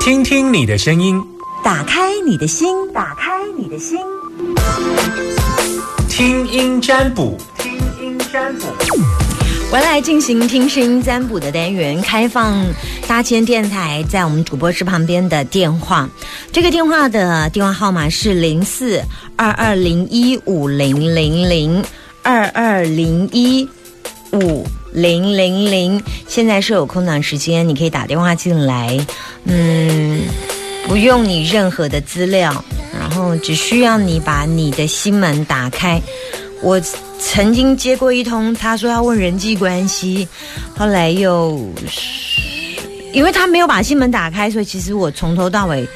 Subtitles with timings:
[0.00, 1.22] 听听你的声音，
[1.62, 3.98] 打开你的心，打开你的心，
[6.08, 8.66] 听音占卜，听音占卜。
[9.72, 12.64] 我来进行听声音占卜的单元，开放
[13.06, 16.08] 大千电台在我们主播室旁边的电话。
[16.50, 19.00] 这个电话的电话号码是零四
[19.36, 21.84] 二二零一五零零零
[22.22, 23.68] 二二零一
[24.32, 26.02] 五零零零。
[26.26, 28.98] 现在是有空档时间，你可以打电话进来。
[29.44, 30.22] 嗯，
[30.86, 32.64] 不用你任何的资料，
[32.98, 36.00] 然后只需要你把你的心门打开。
[36.62, 36.80] 我
[37.18, 40.28] 曾经接过一通，他说要问人际关系，
[40.76, 41.58] 后来又
[43.12, 45.88] 因为他没有把心门打开，所以其实我从头到尾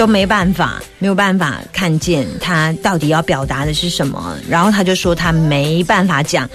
[0.00, 4.34] 都没办法，没有办法看见他到底要表达的是什么。
[4.48, 6.48] 然后他就说他没办法讲，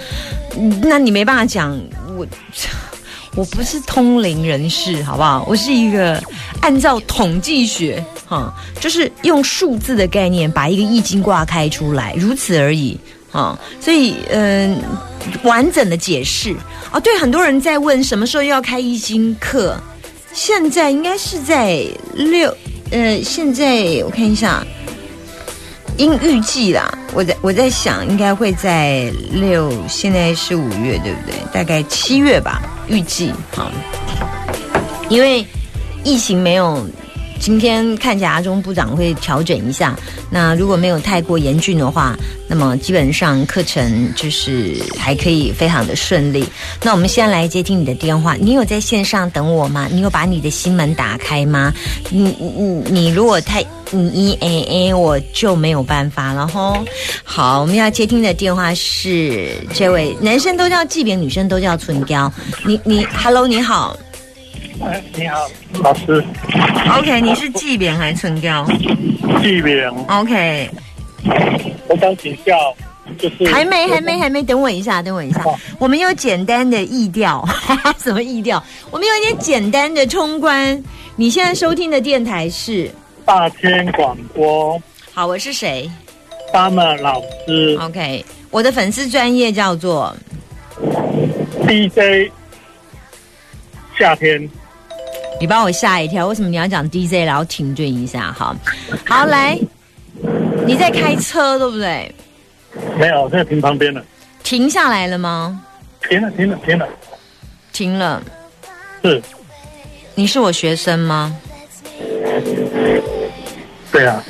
[0.82, 1.80] 那你没办法讲，
[2.16, 2.26] 我
[3.36, 5.46] 我不是通灵人士，好不好？
[5.48, 6.20] 我是一个
[6.60, 12.98] 按照统计学，哈，就是用数字的概念把一个易经卦开出来，如此而已。
[13.30, 14.76] 啊，所以嗯，
[15.44, 16.52] 完整的解释
[16.90, 16.98] 哦。
[16.98, 19.78] 对，很多人在问什么时候要开易经课，
[20.32, 22.52] 现在应该是在六
[22.90, 23.64] 呃，现在
[24.04, 24.64] 我看一下，
[25.96, 31.34] 应预计啦，我在我在想，应该会在六，现在是五月，对不对？
[31.52, 33.70] 大概七月吧，预计好，
[35.08, 35.44] 因为
[36.04, 36.86] 疫情没有。
[37.38, 39.96] 今天看起来阿中部长会调整一下，
[40.30, 42.16] 那如果没有太过严峻的话，
[42.48, 46.44] 那么基本上课程就是还可以非常的顺利。
[46.82, 49.88] 那我们先来接听你的电话，你有在线上等我吗？
[49.90, 51.72] 你有把你的心门打开吗？
[52.10, 56.84] 你你你如果太你一 A A，我就没有办法了吼。
[57.22, 62.32] 好，我们要接听的电话是这位男生都叫季炳，女生都叫春娇。
[62.64, 63.96] 你你，Hello，你好。
[64.82, 65.48] 哎，你好，
[65.82, 66.24] 老师。
[66.98, 68.66] OK，你是季扁还是春娇？
[69.42, 69.88] 季扁。
[70.08, 70.70] OK。
[71.88, 72.74] 我想请教，
[73.18, 75.42] 就是还没，还没，还没，等我一下，等我一下。
[75.78, 77.44] 我们有简单的意调，
[77.98, 78.62] 什么意调？
[78.90, 80.82] 我们有一点简单的冲关。
[81.16, 82.90] 你现在收听的电台是
[83.24, 84.80] 大千广播。
[85.12, 85.90] 好，我是谁
[86.52, 87.78] ？Summer 老师。
[87.80, 90.14] OK，我的粉丝专业叫做
[91.66, 92.30] DJ
[93.98, 94.48] 夏天。
[95.38, 97.26] 你把我吓一跳，为什么你要讲 DJ？
[97.26, 98.56] 然后停顿一下，好，
[99.06, 99.58] 好来，
[100.66, 102.14] 你在开车对不对？
[102.98, 104.04] 没有，现在停旁边了。
[104.42, 105.62] 停下来了吗？
[106.08, 106.88] 停了，停了，停了，
[107.72, 108.22] 停了。
[109.02, 109.22] 是。
[110.14, 111.36] 你是我学生吗？
[113.92, 114.24] 对啊。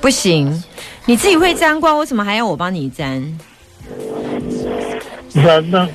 [0.00, 0.62] 不行，
[1.04, 3.38] 你自己会粘挂，为什么还要我帮你粘？
[5.32, 5.88] 那那，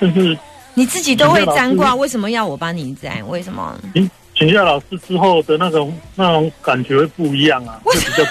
[0.00, 0.36] 就是。
[0.74, 3.26] 你自己都会粘卦，为什么要我帮你粘？
[3.28, 3.78] 为什么？
[3.94, 8.24] 请请教老师之后的那种那种感觉会不一样啊，会比较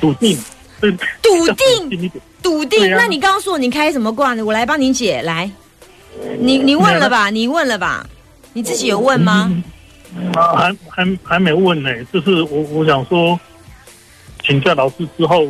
[0.00, 0.38] 笃定，
[0.80, 2.90] 笃定，笃定，笃定。
[2.92, 4.44] 那你告诉我，你开什么卦呢？
[4.44, 5.20] 我来帮你解。
[5.22, 5.50] 来，
[6.38, 7.28] 你你问了吧？
[7.30, 8.06] 你问了吧？
[8.52, 9.52] 你自己有问吗？
[10.34, 11.90] 啊，还还还没问呢。
[12.12, 13.38] 就是我我想说，
[14.44, 15.46] 请教老师之后。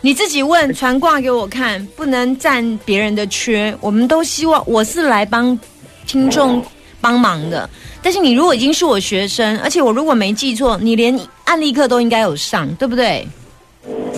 [0.00, 3.76] 你自己问传卦给我看，不能占别人的缺。
[3.80, 5.58] 我们都希望我是来帮
[6.06, 6.64] 听众
[7.00, 7.68] 帮忙的。
[8.02, 13.26] 但是你如果已经是我学生，而且我如果没记错，你连案例课都应该有上，对不对？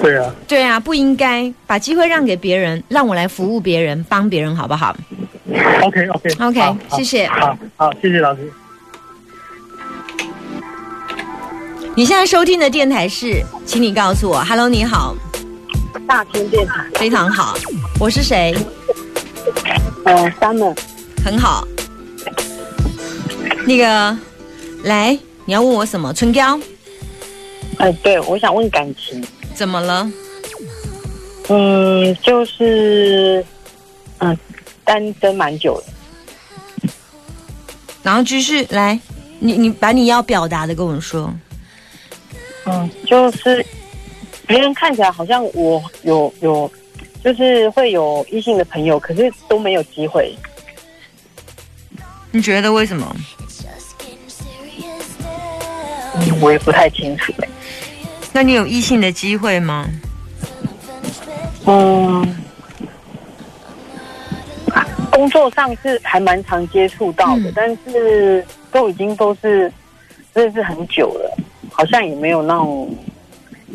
[0.00, 4.96] 对啊，对啊，不应该把机会让给别人，让我来服务别人，帮别人，好不好
[5.82, 7.28] ？OK OK OK，谢谢。
[7.28, 8.52] 好，好，谢谢老师。
[11.94, 15.14] 你现在收听的电台是，请你告诉我，Hello，你好。
[16.08, 17.54] 大千电台非常好，
[18.00, 18.56] 我是谁？
[20.06, 20.74] 呃，Summer，
[21.22, 21.68] 很好。
[23.66, 24.18] 那个，
[24.84, 26.10] 来，你要问我什么？
[26.14, 26.58] 春娇。
[27.76, 29.22] 哎，对，我想问感情。
[29.54, 30.10] 怎么了？
[31.48, 33.44] 嗯，就是，
[34.20, 34.34] 嗯，
[34.86, 36.90] 单身蛮久的。
[38.02, 38.98] 然后继续来，
[39.40, 41.30] 你你把你要表达的跟我说。
[42.64, 43.64] 嗯，就是。
[44.48, 46.70] 别人看起来好像我有有，
[47.22, 50.34] 就是会有异性的朋友，可是都没有机会。
[52.30, 53.14] 你觉得为什么？
[56.40, 57.30] 我也不太清楚。
[58.32, 59.86] 那你有异性的机会吗？
[61.66, 62.36] 嗯，
[65.10, 68.42] 工作上是还蛮常接触到的，但是
[68.72, 69.70] 都已经都是
[70.32, 71.36] 认识很久了，
[71.70, 72.88] 好像也没有那种。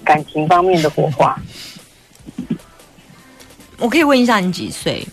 [0.03, 1.37] 感情方面的火花，
[3.77, 5.05] 我可以问一下你几岁？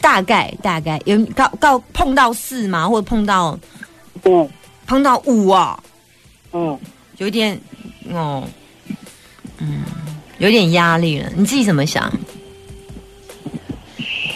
[0.00, 2.88] 大概大概有高高碰到四吗？
[2.88, 3.58] 或者碰到
[4.24, 4.50] 五
[4.86, 5.80] 碰到五啊，
[6.52, 6.78] 嗯，
[7.18, 7.58] 有点
[8.10, 8.48] 哦，
[9.58, 9.84] 嗯，
[10.38, 11.30] 有点压力了。
[11.36, 12.12] 你自己怎么想？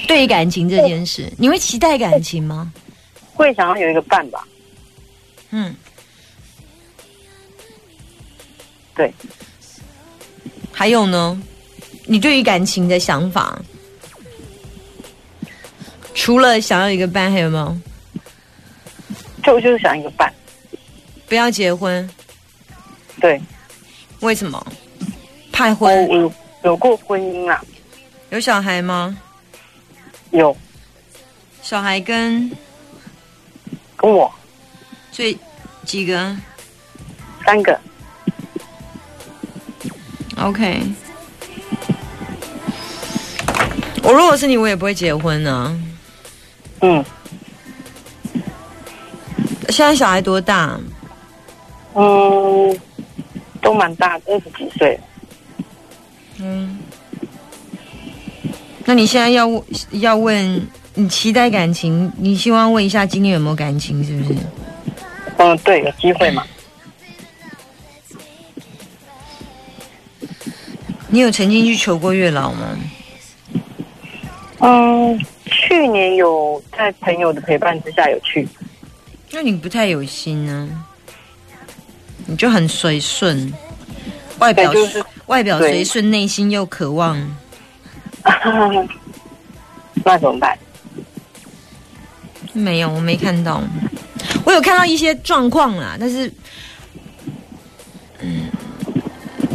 [0.06, 2.72] 对于感情这件事，你会期待感情吗？
[3.34, 4.46] 会想要有一个伴吧？
[5.50, 5.74] 嗯，
[8.94, 9.12] 对，
[10.78, 11.42] 还有呢？
[12.04, 13.58] 你对于感情的想法，
[16.14, 17.74] 除了想要一个伴，还有没有？
[19.42, 20.30] 就就是想一个伴。
[21.26, 22.06] 不要结婚，
[23.18, 23.40] 对，
[24.20, 24.64] 为什么？
[25.50, 26.06] 怕婚？
[26.10, 26.30] 有
[26.62, 27.64] 有过婚姻啊，
[28.28, 29.16] 有小孩吗？
[30.32, 30.54] 有
[31.62, 32.50] 小孩跟
[33.96, 34.30] 跟我
[35.10, 35.34] 最
[35.86, 36.36] 几个
[37.46, 37.80] 三个，
[40.36, 40.82] ？OK。
[44.02, 45.80] 我如果是你，我也不会结婚呢、
[46.80, 47.04] 嗯
[49.70, 50.78] 现在小孩多大？
[51.94, 52.80] 嗯，
[53.60, 54.98] 都蛮大，二十几岁。
[56.38, 56.78] 嗯，
[58.84, 59.50] 那你现在要
[59.90, 64.38] 要问你期待感情，你希望问一下今年有没有感情，是不是？
[65.38, 66.46] 嗯，对，有机会嘛？
[71.16, 72.78] 你有曾经去求过月老吗？
[74.58, 78.46] 嗯，去年有在朋友的陪伴之下有去，
[79.30, 80.68] 那你不太有心呢、
[82.26, 83.50] 你就很随顺，
[84.40, 87.18] 外表、就是外表对随顺，内心又渴望。
[90.04, 90.58] 那怎么办？
[92.52, 93.62] 没有，我没看到。
[94.44, 96.30] 我有看到一些状况啦，但是，
[98.20, 98.50] 嗯，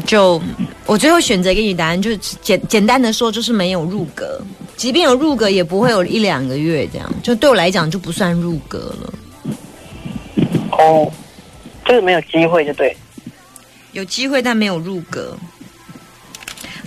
[0.08, 0.42] 就
[0.91, 4.41] 我最后选择给你答案，就是简简单的说，就是没有入格。
[4.75, 9.13] 即便有入格，也不会有一两个月这样，就对我来讲就不算入格了。
[10.71, 11.09] 哦，
[11.85, 12.93] 就是没有机会，就对。
[13.93, 15.33] 有机会，但没有入格。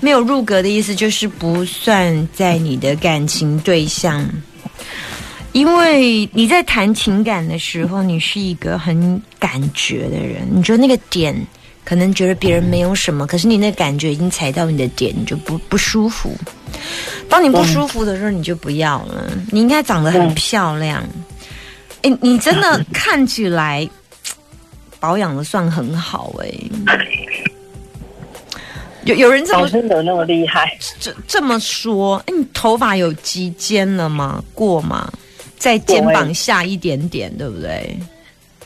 [0.02, 4.22] 没有入格的意思就是不算在你的感情对象，
[5.52, 11.34] 因为你在谈情感的时候，你是一个很感觉的人，你觉得那个点
[11.84, 16.34] 可能觉得别人没有什么，可是你那感觉已经踩到你的点，你就不不舒服。
[17.28, 19.30] 当你不舒服的时候，你就不要了。
[19.50, 21.02] 你应该长得很漂亮，
[22.02, 23.88] 哎、你真的看起来
[24.98, 26.48] 保养的算很好哎、
[29.04, 30.76] 有有人这么老真的那么厉害？
[30.98, 34.42] 这这么说，哎，你头发有及肩了吗？
[34.54, 35.12] 过吗？
[35.58, 37.98] 在肩膀下一点点，对不对？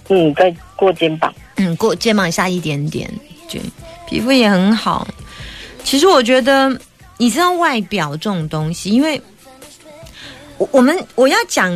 [0.08, 1.32] 嗯，在过肩膀。
[1.58, 3.12] 嗯，过肩膀下一点点，
[3.50, 3.60] 对，
[4.08, 5.06] 皮肤也很好。
[5.84, 6.76] 其实我觉得，
[7.16, 9.20] 你知道外表这种东西，因为
[10.56, 11.72] 我我们我要讲，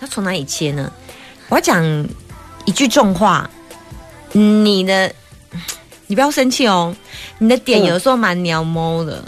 [0.00, 0.92] 要从哪里切呢？
[1.48, 1.84] 我要讲
[2.64, 3.48] 一句重话，
[4.32, 5.12] 你的，
[6.06, 6.94] 你不要生气哦，
[7.38, 9.22] 你的点嗯有时候蛮鸟猫的。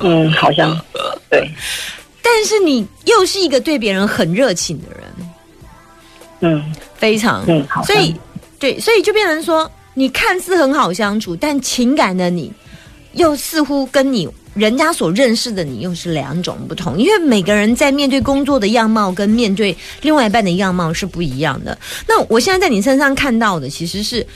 [0.00, 0.78] 嗯，好像
[1.30, 1.50] 对。
[2.20, 5.30] 但是你又是一个对别人很热情的人，
[6.40, 7.84] 嗯非常，嗯，好。
[7.84, 8.14] 所以
[8.64, 12.50] 对，所以就变成说，你看似很好相处，但情感的你
[13.12, 21.78] 又似乎跟你人家所认识的你又是两种不同，因为每个人在面对工作的样貌跟面对另外一半的样貌是不一样的。
[22.08, 24.26] 那我现在在你身上看到的其实是。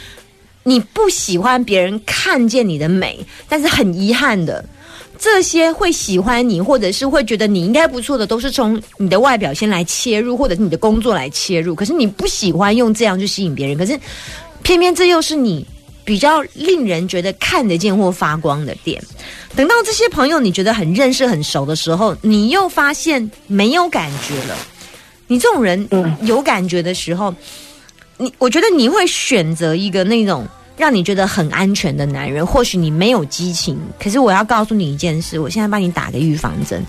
[0.65, 4.63] 你不喜欢别人看见你的美，但是很遗憾的，
[5.19, 11.75] 这些会喜欢你，或者是会觉得你应该不错的，都是从你的外表先来切入，或者是你的工作来切入。
[11.75, 13.99] 可是你不喜欢用这样去吸引别人，可是
[14.63, 15.67] 偏偏这又是你
[16.05, 19.03] 比较令人觉得看得见或发光的点。
[19.57, 24.57] 等到这些朋友你觉得很认识、很熟的时候，你又发现没有感觉了。
[25.27, 27.35] 你这种人嗯有感觉的时候，
[28.17, 30.47] 你我觉得你会选择一个那种
[30.79, 32.47] 让你觉得很安全的男人。
[32.47, 36.83] 或许你没有激情，可是我要告诉你一件事，我现在帮你打个预防针，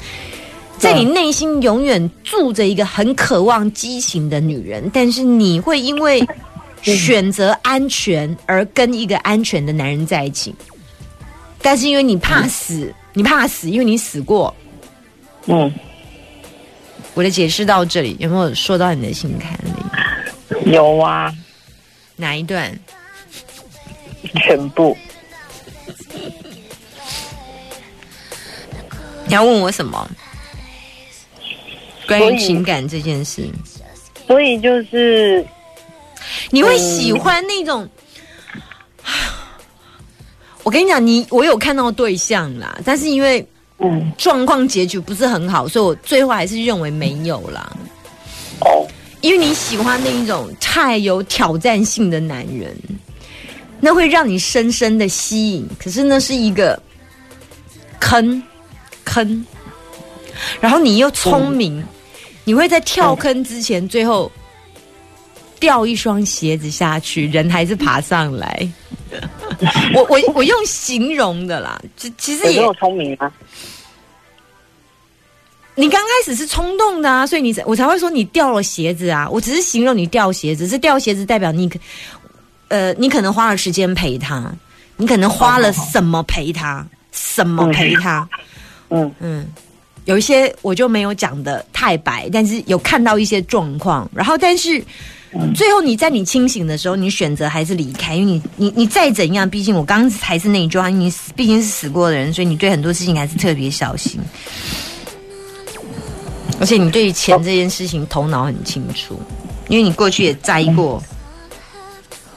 [0.77, 6.25] 在你内心永远住着一个很渴望激情的女人，但是你会因为
[6.81, 10.55] 选择安全而跟一个安全的男人在一起，
[11.61, 14.55] 但是因为你怕死，你怕死，因为你死过。
[15.47, 15.69] 嗯，
[17.15, 20.71] 我的解释到这里，有没有说到你的心坎里？
[20.71, 21.33] 有啊，
[22.15, 22.71] 哪一段？
[24.35, 24.97] 全部。
[29.25, 30.09] 你要问我什么？
[32.07, 33.47] 关于情感这件事，
[34.25, 35.45] 所以就是
[36.49, 37.87] 你会喜欢那种？
[40.63, 43.47] 我跟你讲，你我有看到对象啦，但是因为
[43.77, 47.71] 嗯状况结局不是很好，所以我最后还是认为没有啦。
[48.61, 48.87] 哦
[49.21, 52.75] 因为你喜欢那一种太有挑战性的男人，
[53.81, 55.67] 那会让你深深的吸引。
[55.79, 56.81] 可是那是一个
[57.99, 58.41] 坑
[59.03, 59.45] 坑，
[60.59, 61.83] 然后你又聪明，
[62.43, 64.31] 你会在跳坑之前最后
[65.59, 68.69] 掉一双鞋子下去，人还是爬上来。
[69.93, 73.31] 我我我用形容的啦，其其实也有聪明啊？
[75.75, 79.27] 你刚开始是冲动的啊，所以你才我才会说你掉了鞋子啊。
[79.29, 81.79] 我只是形容你掉鞋子，是掉鞋子代表你可
[82.69, 84.51] 呃，你可能花了时间陪他，
[84.97, 88.27] 你可能花了什么陪他，什么陪他，
[88.89, 89.45] 嗯嗯，
[90.05, 94.83] 有一些我就没有讲的太白，但是有看到一些状况，然后但是。
[95.53, 104.19] 最后你在你清醒的时候，你选择还是离开，因为你你你再怎样，毕竟我刚才是那一句话，你毕竟是死过的人，所以你对很多事情还是特别小心。
[106.59, 109.21] 而且你对于钱这件事情头脑很清楚，
[109.67, 110.99] 因为你过去也栽过，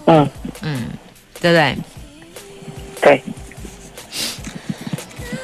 [0.07, 0.29] 嗯
[0.63, 0.89] 嗯，
[1.41, 1.77] 对不对？
[3.01, 3.23] 对，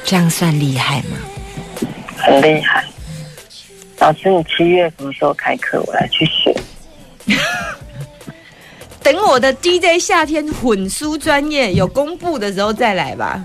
[0.05, 1.17] 这样算厉害吗？
[2.17, 2.83] 很厉害。
[3.99, 5.81] 老师，你七月什么时候开课？
[5.85, 6.55] 我来去学。
[9.03, 13.43] 等我的 DJ 夏天混书专业有公布的时候再来吧。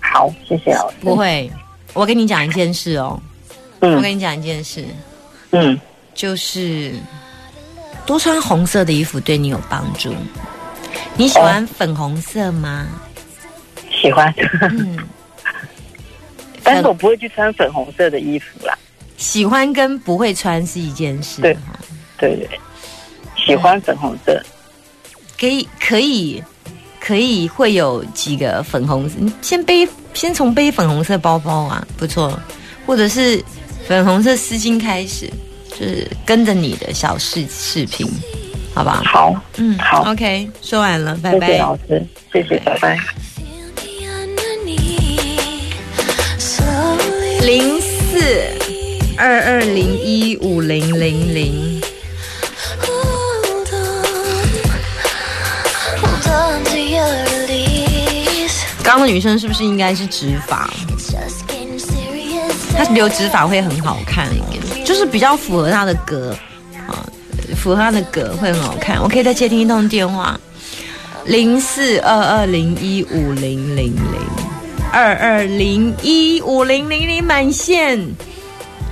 [0.00, 0.96] 好，谢谢老师。
[1.00, 1.50] 不会，
[1.92, 3.20] 我跟你讲一件事哦。
[3.80, 4.84] 嗯，我跟你讲一件事，
[5.50, 5.78] 嗯，
[6.14, 6.94] 就是
[8.06, 10.14] 多穿红色的衣服对你有帮助。
[11.16, 12.86] 你喜欢粉红色吗？
[13.90, 14.32] 喜欢。
[14.70, 14.98] 嗯，
[16.62, 18.76] 但是我不会去穿粉红色的衣服啦。
[19.16, 21.40] 喜欢跟不会穿是一件事。
[21.40, 21.56] 对，
[22.18, 22.48] 对对。
[23.36, 24.40] 喜欢粉红色，
[25.38, 26.42] 可以可以
[27.00, 32.38] 可以会有几个粉红色，你先背先从背粉红色包包啊，不错，
[32.86, 33.42] 或者是
[33.86, 35.28] 粉红色丝巾开始，
[35.78, 38.06] 就是跟着你的小视视频，
[38.74, 39.02] 好吧？
[39.04, 42.98] 好，嗯，好，OK，说完了，拜拜，谢谢老师，谢谢，拜拜。
[47.42, 48.46] 零四
[49.18, 51.80] 二二零一五零零零。
[58.84, 60.68] 刚的女生是不是应该是直发？
[62.76, 64.28] 她留直发会很好看，
[64.84, 66.36] 就是比较符合他的格
[66.86, 67.04] 啊，
[67.56, 69.02] 符合他的格会很好看。
[69.02, 70.38] 我可以再接听一通电话，
[71.26, 73.94] 零四二二零一五零零零
[74.92, 77.98] 二二零一五零零零满线。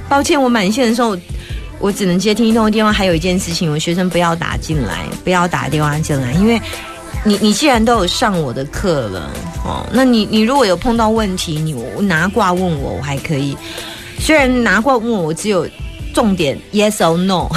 [0.09, 1.17] 抱歉，我满线的时候
[1.79, 2.93] 我只能接听一通电话。
[2.93, 6.61] 还有一件事情，我学生不要打进来，不要打电话进来，因为。
[7.23, 9.31] 你你既然都有上我的课了
[9.63, 11.75] 哦，那你你如果有碰到问题，你
[12.07, 13.55] 拿卦问我，我还可以。
[14.21, 15.69] 虽然拿过问我只有
[16.15, 17.49] 重点 yes or no，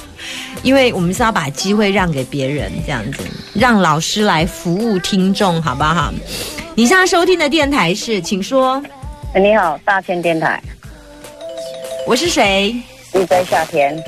[0.62, 3.22] 因为我们是要把机会让给别人，这样子
[3.54, 6.12] 让老师来服务听众，好不好？
[6.74, 8.82] 你现在收听的电台是，请说。
[9.34, 10.60] 你好，大千电台，
[12.06, 12.74] 我是谁
[13.12, 14.02] ？？DJ 夏天，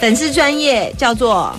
[0.00, 1.54] 粉丝专业叫做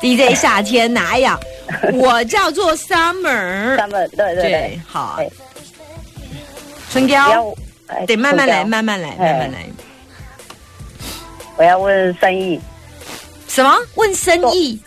[0.00, 1.38] DJ 夏天，哪呀？
[1.94, 5.18] 我叫做 Summer，Summer，对对对，好。
[6.90, 7.54] 春娇，
[8.06, 9.66] 得慢慢来，慢慢来，慢慢来。
[11.56, 12.60] 我要问生意，
[13.48, 13.74] 什么？
[13.94, 14.80] 问生意？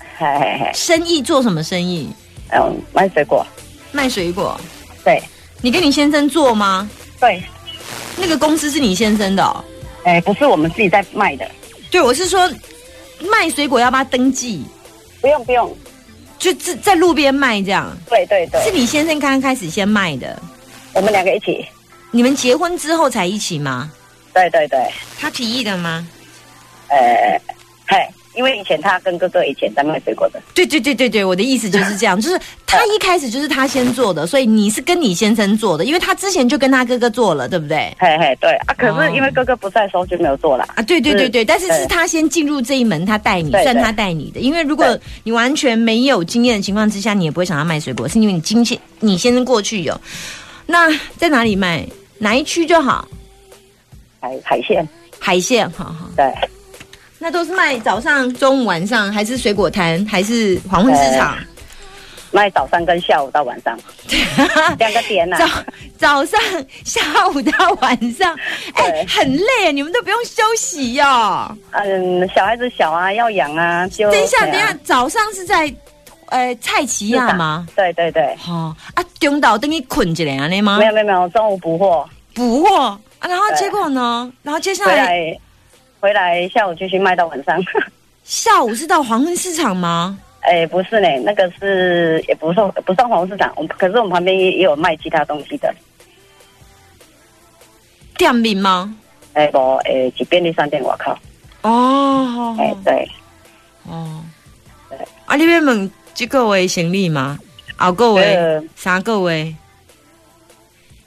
[0.73, 2.09] 生意做什么生意？
[2.51, 3.45] 嗯，卖水果。
[3.91, 4.59] 卖水果？
[5.03, 5.21] 对。
[5.61, 6.89] 你跟你先生做吗？
[7.19, 7.43] 对。
[8.17, 9.43] 那个公司是你先生的？
[9.43, 9.63] 哦
[10.03, 11.49] 哎，不是，我们自己在卖的。
[11.89, 12.51] 对，我是说
[13.31, 14.65] 卖水果要不要登记？
[15.21, 15.75] 不用，不用。
[16.37, 20.41] 就在在路边卖这样，对对对，是你先生刚刚开始先卖的，
[20.93, 21.65] 我们两个一起。
[22.15, 23.91] 你们结婚之后才一起吗？
[24.33, 24.79] 对对对，
[25.19, 26.07] 他提议的吗？
[26.87, 27.41] 呃，
[27.87, 27.97] 嘿。
[28.35, 37.95] 因为以前他跟哥哥以前在卖水果的，对对对对对，我的意思就是这样， 就是他一开始就是他先做的，所以你是跟你先生做的，因为他之前就跟他哥哥做了，对不对？
[37.99, 49.95] 嘿嘿，对啊，可是因为哥哥不在的时候就没有做了啊，对对对对，但是是他先进入这一门，他带你，算他带你的，因为如果你完全没有经验的情况之下，你也不会想要卖水果，是因为你今天你先生过去有，
[50.65, 51.87] 那在哪里卖？
[52.23, 53.07] 哪一区就好？
[54.21, 54.87] 海海鲜，
[55.19, 56.33] 海鲜，好好，对。
[57.19, 61.37] 那都是卖早上、中午、晚上，还是水果摊，还是黄昏市场？
[62.31, 63.77] 卖早上跟下午到晚上，
[64.79, 65.37] 两个点呢？
[65.37, 65.47] 早
[65.97, 66.39] 早上、
[66.83, 68.35] 下午到晚上，
[68.73, 71.57] 哎，很累，你们都不用休息哟。
[71.71, 75.71] 嗯，小孩子小啊，要养啊，就等一下，等一下，早上是在
[76.27, 77.67] 呃菜奇亚吗？
[77.75, 78.35] 对对对。
[78.35, 80.79] 好啊，中岛等于捆一下呢吗？
[80.79, 82.09] 没有没有没有，中午补货。
[82.33, 84.31] 补货啊，然后结果呢？
[84.41, 85.37] 然后接下来。
[85.99, 87.63] 回来下午继续卖到晚上。
[88.25, 90.19] 下午是到黄昏市场吗？
[90.41, 95.73] 哎，不是呢，那个是也不算不算黄昏市场，我们可是我们旁边也也有卖其他东西的。
[98.17, 98.93] 店面吗？
[99.33, 101.17] 哎不，哎，去便利商店，我靠。
[101.61, 103.09] 哦，哎对，
[103.83, 104.21] 哦，
[104.89, 107.39] 对啊，你们问这个位行李吗？
[107.77, 109.55] 后个位呃三个位？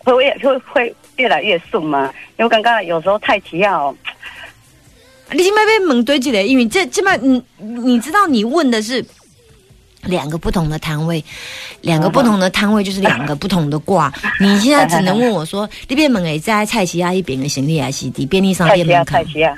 [0.04, 2.12] 会会会会越来越顺嘛？
[2.38, 3.94] 因为我刚刚有时候太奇要，
[5.32, 6.42] 你今麦被问对几个？
[6.42, 9.04] 因为这这麦，你你知道你问的是
[10.04, 11.24] 两个不同的摊位，
[11.80, 14.12] 两个不同的摊位就是两个不同的卦。
[14.40, 19.24] 你现在只能问我说，你边问诶在菜市亚一边的行李还是伫便利商店门口太？
[19.24, 19.56] 奇要，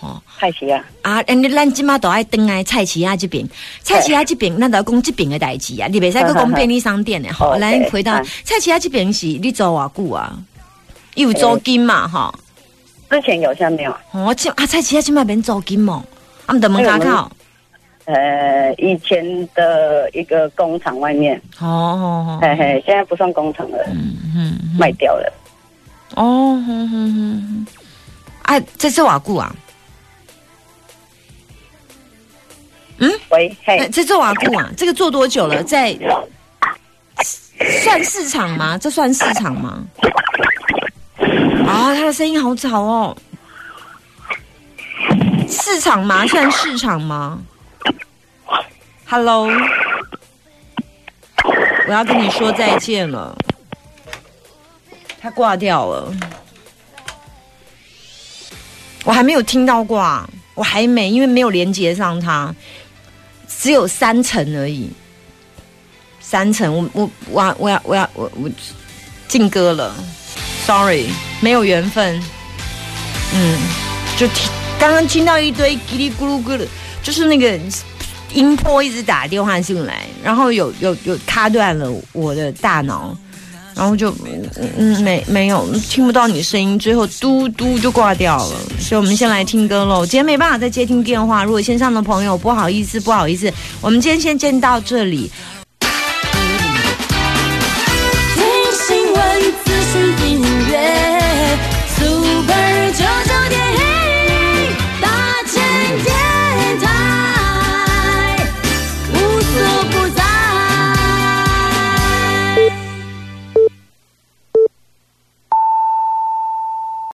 [0.00, 0.84] 哦蔡奇亚。
[1.02, 3.44] 啊，安尼咱即马都爱登来菜市亚这边，
[3.82, 7.54] 菜市亚这边咱都要讲这边的代志啊，你袂使去讲 便利商店的吼。
[7.56, 10.38] 哦咱回到嗯菜市亚这边是你做偌久啊？
[11.14, 12.32] 有租金嘛吼？
[13.10, 13.96] 之前有，现在没有。
[14.12, 16.02] 哦，这啊菜市亚即马免租金哦，
[16.46, 17.30] 啊毋得门口口。
[18.04, 25.32] 呃，以前的一个工厂外面，哦哦嘿嘿，现在不算工厂了，嗯嗯卖掉了。
[26.14, 27.66] 哦，哼哼哼，
[28.42, 29.54] 啊，这是瓦固啊，
[32.96, 35.62] 嗯喂，嘿，那这是瓦固啊，这个做多久了？
[35.62, 35.94] 在
[37.82, 38.78] 算市场吗？
[38.78, 39.84] 这算市场吗？
[41.66, 43.16] 啊，他的声音好吵哦。
[45.48, 46.26] 市场吗？
[46.26, 47.38] 算市场吗
[49.06, 49.50] ？Hello，
[51.86, 53.36] 我要跟你说再见了。
[55.20, 56.14] 他挂掉了，
[59.04, 62.54] 我还没有听到挂，我还没，因为没有连接上它。
[63.48, 64.88] 只有三层而已，
[66.20, 68.50] 三层，我我我要我要我要我我
[69.26, 69.92] 进歌了
[70.68, 71.06] ，sorry，
[71.40, 72.22] 没有缘分，
[73.34, 73.58] 嗯，
[74.18, 76.66] 就听刚刚听到一堆叽里咕噜咕噜，
[77.02, 77.58] 就是那个
[78.34, 83.16] 音波一直打电话进来，然后有有有卡断了我的大脑。
[83.74, 84.12] 然后就
[84.76, 88.56] 嗯没没有听不到你声音，最后嘟嘟就挂掉了。
[88.80, 90.04] 所以我们先来听歌喽。
[90.04, 95.30] 今天没办法再接听电话，如果线上的朋友不好意思不好意思，我们今天先见到这里。